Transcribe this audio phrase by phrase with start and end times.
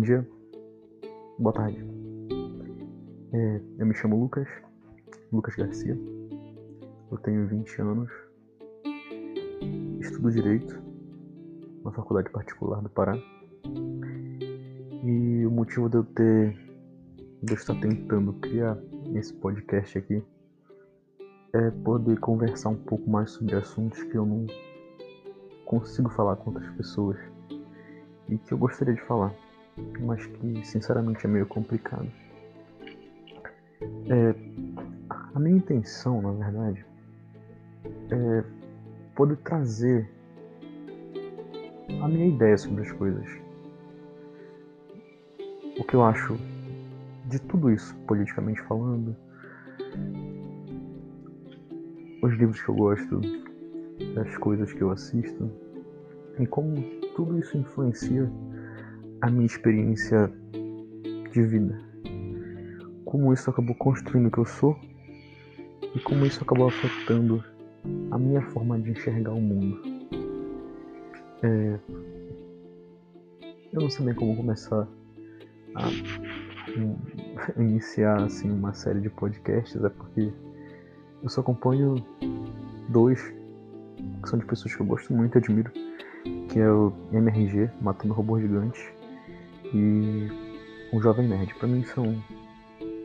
[0.00, 0.26] dia,
[1.38, 1.84] boa tarde.
[3.32, 4.48] É, eu me chamo Lucas,
[5.30, 5.98] Lucas Garcia.
[7.10, 8.10] Eu tenho 20 anos.
[10.00, 10.80] Estudo Direito
[11.84, 13.14] na Faculdade Particular do Pará.
[15.04, 16.56] E o motivo de eu ter
[17.42, 18.78] de eu estar tentando criar
[19.14, 20.22] esse podcast aqui
[21.52, 24.46] é poder conversar um pouco mais sobre assuntos que eu não
[25.64, 27.18] consigo falar com outras pessoas
[28.28, 29.34] e que eu gostaria de falar,
[30.00, 32.10] mas que sinceramente é meio complicado.
[34.08, 34.34] É,
[35.34, 36.84] a minha intenção, na verdade,
[38.10, 38.44] é
[39.14, 40.10] poder trazer
[42.02, 43.26] a minha ideia sobre as coisas.
[45.78, 46.36] O que eu acho
[47.26, 49.16] de tudo isso, politicamente falando,
[52.22, 53.20] os livros que eu gosto,
[54.20, 55.50] as coisas que eu assisto,
[56.38, 56.82] e como
[57.14, 58.30] tudo isso influencia
[59.20, 60.32] a minha experiência
[61.32, 61.80] de vida.
[63.04, 64.78] Como isso acabou construindo o que eu sou
[65.94, 67.44] e como isso acabou afetando
[68.10, 69.80] a minha forma de enxergar o mundo.
[71.42, 71.78] É...
[73.72, 74.86] Eu não sei nem como começar
[75.74, 75.88] a
[77.60, 80.32] iniciar assim uma série de podcasts, é porque
[81.22, 81.94] eu só acompanho
[82.88, 83.22] dois
[84.22, 85.70] que são de pessoas que eu gosto muito admiro,
[86.48, 88.92] que é o MRG, Matando Robô Gigante,
[89.74, 90.28] e
[90.92, 91.54] o Jovem Nerd.
[91.54, 92.22] Para mim são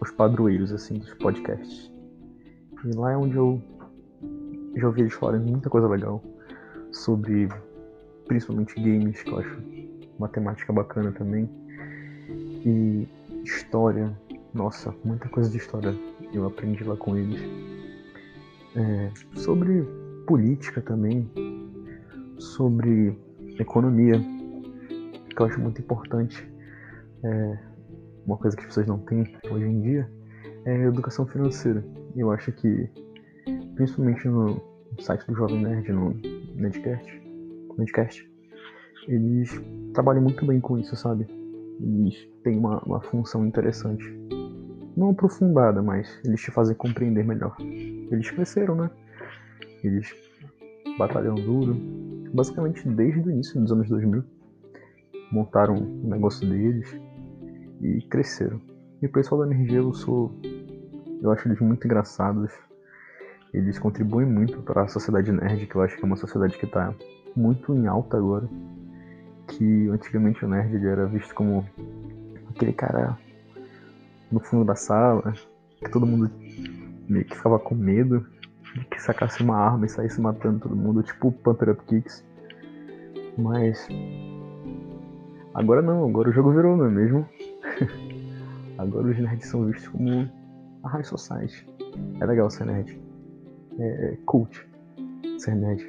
[0.00, 1.90] os padroeiros assim dos podcasts.
[2.84, 3.60] E lá é onde eu
[4.76, 6.22] já ouvi eles falarem muita coisa legal
[6.92, 7.48] sobre
[8.26, 9.58] principalmente games, que eu acho
[10.18, 11.48] uma temática bacana também.
[12.64, 13.08] E
[13.44, 14.16] história,
[14.52, 15.94] nossa, muita coisa de história
[16.32, 17.40] eu aprendi lá com eles.
[18.76, 19.82] É, sobre
[20.26, 21.28] política também,
[22.38, 23.18] sobre
[23.58, 24.20] economia,
[25.38, 26.52] que eu acho muito importante.
[27.22, 27.58] É,
[28.26, 30.10] uma coisa que as pessoas não têm hoje em dia
[30.64, 31.84] é educação financeira.
[32.16, 32.90] Eu acho que,
[33.76, 34.60] principalmente no
[34.98, 36.10] site do Jovem Nerd, no
[36.56, 37.22] Nedcast,
[37.78, 38.28] Nedcast
[39.06, 39.50] eles
[39.94, 41.26] trabalham muito bem com isso, sabe?
[41.80, 44.04] Eles têm uma, uma função interessante.
[44.96, 47.56] Não aprofundada, mas eles te fazem compreender melhor.
[47.60, 48.90] Eles cresceram, né?
[49.84, 50.12] Eles
[50.98, 51.76] batalham duro,
[52.34, 54.37] basicamente desde o início dos anos 2000.
[55.30, 56.98] Montaram o negócio deles
[57.80, 58.60] e cresceram.
[59.00, 60.34] E o pessoal da energia eu sou.
[61.22, 62.52] Eu acho eles muito engraçados.
[63.52, 66.66] Eles contribuem muito para a sociedade nerd, que eu acho que é uma sociedade que
[66.66, 66.94] está
[67.34, 68.48] muito em alta agora.
[69.46, 71.66] Que antigamente o nerd ele era visto como
[72.50, 73.16] aquele cara
[74.30, 75.32] no fundo da sala,
[75.78, 76.30] que todo mundo
[77.08, 78.26] meio que ficava com medo
[78.74, 82.24] de que sacasse uma arma e saísse matando todo mundo, tipo Panther Up Kicks.
[83.36, 83.88] Mas
[85.58, 87.28] agora não, agora o jogo virou, não é mesmo?
[88.78, 90.30] agora os nerds são vistos como
[90.84, 91.66] a High Society.
[92.20, 92.98] É legal ser nerd.
[93.78, 94.66] É, é cult
[95.38, 95.84] ser nerd.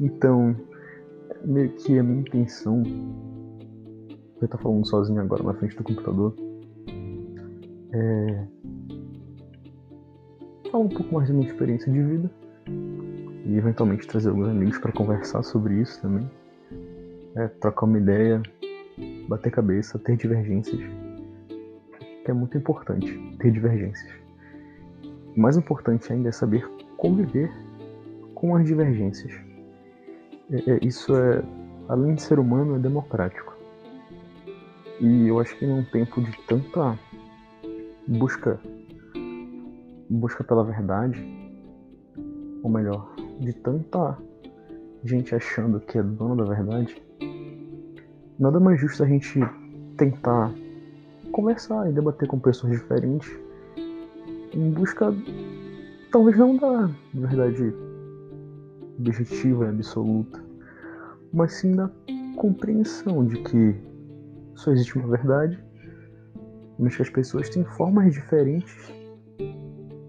[0.00, 0.56] Então,
[1.44, 2.82] meio que a minha intenção.
[4.40, 6.34] Eu tô falando sozinho agora na frente do computador.
[7.92, 8.46] É,
[10.70, 12.30] falar um pouco mais da minha experiência de vida
[13.44, 16.30] e eventualmente trazer alguns amigos para conversar sobre isso também.
[17.36, 18.42] É, trocar uma ideia,
[19.28, 20.80] bater cabeça, ter divergências.
[22.24, 24.12] Que é muito importante, ter divergências.
[25.36, 27.50] Mais importante ainda é saber conviver
[28.34, 29.32] com as divergências.
[30.50, 31.42] É, é, isso é,
[31.88, 33.56] além de ser humano, é democrático.
[35.00, 36.98] E eu acho que num tempo de tanta
[38.06, 38.60] busca
[40.10, 41.24] busca pela verdade,
[42.62, 44.18] ou melhor, de tanta
[45.04, 47.00] gente achando que é dono da verdade,
[48.38, 49.40] nada mais justo a gente
[49.96, 50.52] tentar
[51.32, 53.30] conversar e debater com pessoas diferentes
[54.52, 55.14] em busca,
[56.10, 57.72] talvez não da verdade
[58.98, 60.42] objetiva e absoluta,
[61.32, 61.90] mas sim da
[62.36, 63.74] compreensão de que
[64.54, 65.58] só existe uma verdade,
[66.78, 68.92] mas que as pessoas têm formas diferentes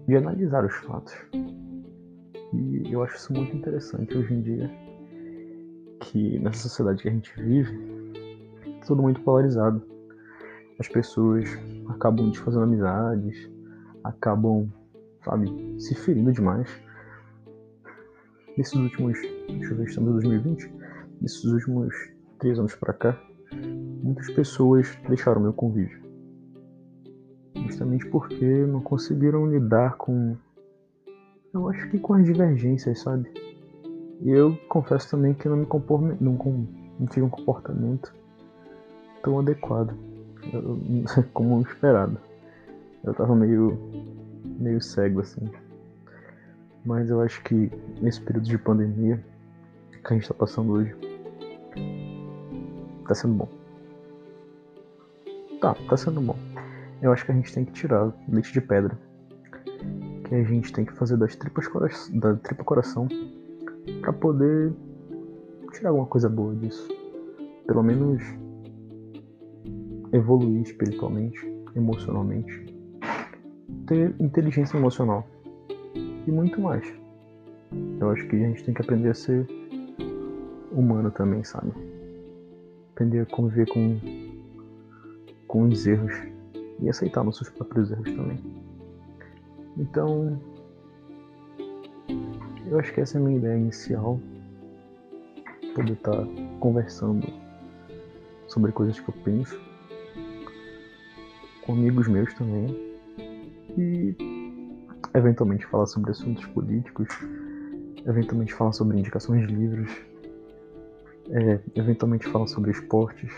[0.06, 1.14] de analisar os fatos.
[2.52, 4.70] E eu acho isso muito interessante hoje em dia,
[6.12, 7.72] que nessa sociedade que a gente vive,
[8.66, 9.82] é tudo muito polarizado.
[10.78, 11.48] As pessoas
[11.88, 13.50] acabam desfazendo amizades,
[14.04, 14.70] acabam,
[15.24, 15.50] sabe,
[15.80, 16.68] se ferindo demais.
[18.56, 19.18] Nesses últimos,
[19.48, 20.74] deixa eu ver, estamos em 2020,
[21.20, 21.94] nesses últimos
[22.38, 23.18] três anos para cá,
[24.02, 26.02] muitas pessoas deixaram meu convívio
[27.72, 30.36] justamente porque não conseguiram lidar com.
[31.52, 33.30] Eu acho que com as divergências, sabe?
[34.24, 36.34] Eu confesso também que não me compor, não,
[36.98, 38.14] não tive um comportamento
[39.22, 39.96] tão adequado
[41.34, 42.18] como esperado.
[43.02, 43.76] Eu tava meio,
[44.44, 45.50] meio cego assim.
[46.84, 47.70] Mas eu acho que
[48.00, 49.24] nesse período de pandemia
[50.04, 50.94] que a gente tá passando hoje,
[53.08, 53.48] tá sendo bom.
[55.60, 56.36] Tá, tá sendo bom.
[57.00, 58.96] Eu acho que a gente tem que tirar leite de pedra.
[60.24, 61.68] Que a gente tem que fazer das tripas
[62.12, 63.08] da tripa coração
[64.00, 64.72] para poder
[65.72, 66.88] tirar alguma coisa boa disso.
[67.66, 68.22] Pelo menos
[70.12, 71.40] evoluir espiritualmente,
[71.74, 72.66] emocionalmente,
[73.86, 75.26] ter inteligência emocional
[76.26, 76.86] e muito mais.
[77.98, 79.46] Eu acho que a gente tem que aprender a ser
[80.70, 81.72] humano também, sabe?
[82.92, 83.98] Aprender a conviver com,
[85.46, 86.12] com os erros
[86.80, 88.38] e aceitar nossos próprios erros também.
[89.78, 90.38] Então,
[92.72, 94.18] eu acho que essa é a minha ideia inicial.
[95.74, 96.26] Poder estar tá
[96.58, 97.26] conversando
[98.46, 99.60] sobre coisas que eu penso.
[101.66, 102.74] Com amigos meus também.
[103.76, 104.16] E
[105.14, 107.08] eventualmente falar sobre assuntos políticos,
[108.06, 109.90] eventualmente falar sobre indicações de livros,
[111.30, 113.30] é, eventualmente falar sobre esportes,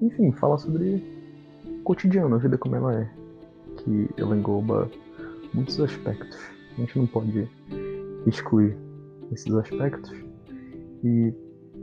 [0.00, 1.04] enfim, falar sobre
[1.66, 3.10] o cotidiano, a vida como ela é,
[3.76, 4.90] que ela engloba
[5.52, 6.38] muitos aspectos.
[6.72, 7.48] A gente não pode
[8.26, 8.76] excluir
[9.32, 10.12] esses aspectos
[11.04, 11.32] e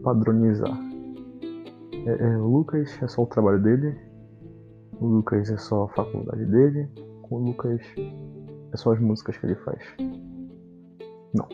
[0.04, 0.78] padronizar.
[2.06, 3.98] É, é, o Lucas é só o trabalho dele,
[5.00, 6.88] o Lucas é só a faculdade dele,
[7.30, 7.82] o Lucas
[8.72, 9.80] é só as músicas que ele faz.
[11.34, 11.48] Não,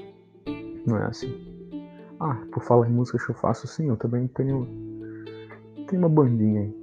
[0.85, 1.51] não é assim.
[2.19, 4.67] Ah, por falar em músicas que eu faço, sim, eu também tenho.
[5.87, 6.75] Tenho uma bandinha aí,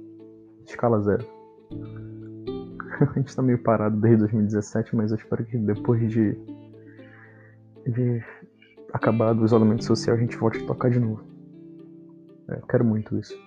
[0.65, 1.25] escala zero.
[2.99, 6.37] a gente tá meio parado desde 2017, mas eu espero que depois de.
[7.91, 8.23] De
[8.93, 11.23] acabar do isolamento social a gente volte a tocar de novo.
[12.49, 13.37] É, quero muito isso.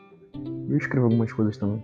[0.69, 1.83] Eu escrevo algumas coisas também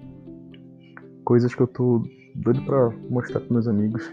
[1.28, 2.02] coisas que eu tô
[2.34, 4.10] doido pra mostrar pros meus amigos.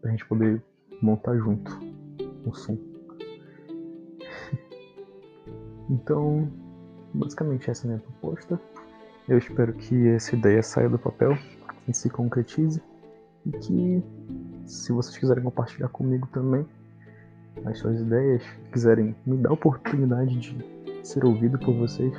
[0.00, 0.62] Pra gente poder
[1.02, 1.76] montar junto
[2.46, 2.78] o som.
[5.90, 6.48] então,
[7.12, 8.60] basicamente essa é a minha proposta.
[9.28, 11.36] Eu espero que essa ideia saia do papel
[11.88, 12.80] e se concretize.
[13.44, 14.02] E que,
[14.66, 16.64] se vocês quiserem compartilhar comigo também
[17.64, 18.42] as suas ideias,
[18.72, 20.56] quiserem me dar a oportunidade de
[21.02, 22.12] ser ouvido por vocês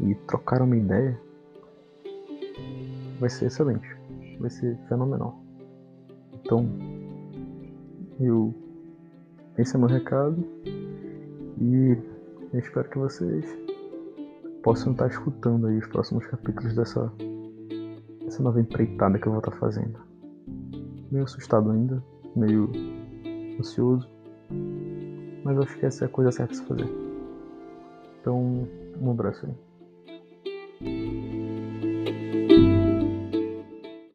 [0.00, 1.18] e trocar uma ideia,
[3.20, 3.88] vai ser excelente,
[4.38, 5.38] vai ser fenomenal.
[6.34, 6.68] Então,
[8.20, 8.54] eu
[9.56, 10.44] esse é meu recado
[11.60, 11.98] e
[12.52, 13.44] eu espero que vocês
[14.62, 17.12] possam estar escutando aí os próximos capítulos dessa
[18.26, 19.98] essa nova empreitada que eu vou estar fazendo.
[21.10, 22.02] Meio assustado ainda,
[22.36, 22.70] meio
[23.58, 24.08] ansioso,
[25.44, 26.88] mas acho que essa é a coisa certa a se fazer.
[28.20, 28.68] Então,
[29.00, 29.67] um abraço aí.